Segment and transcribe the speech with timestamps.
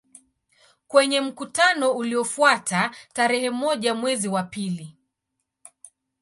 [0.87, 4.97] Kwenye mkutano uliofuata tarehe moja mwezi wa pili